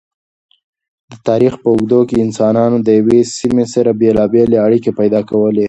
د 1.11 1.13
تاریخ 1.27 1.53
په 1.61 1.67
اوږدو 1.71 1.99
کی 2.09 2.15
انسانانو 2.25 2.77
د 2.81 2.89
یوی 2.99 3.21
سمی 3.37 3.65
سره 3.73 3.91
بیلابیلی 4.01 4.57
اړیکی 4.65 4.91
پیدا 4.99 5.21
کولی 5.29 5.59